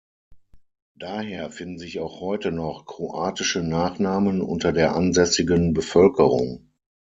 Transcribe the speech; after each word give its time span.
Daher 0.97 1.51
finden 1.51 1.77
sich 1.77 1.99
auch 1.99 2.21
heute 2.21 2.51
noch 2.51 2.87
kroatische 2.87 3.61
Nachnamen 3.61 4.41
unter 4.41 4.73
der 4.73 4.95
ansässigen 4.95 5.73
Bevölkerung. 5.75 6.71